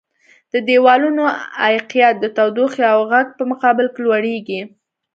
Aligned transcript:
د 0.53 0.55
دیوالونو 0.67 1.23
عایقیت 1.63 2.15
د 2.19 2.25
تودوخې 2.35 2.83
او 2.93 2.99
غږ 3.11 3.27
په 3.37 3.43
مقابل 3.51 3.87
کې 3.93 3.99
لوړیږي. 4.05 4.61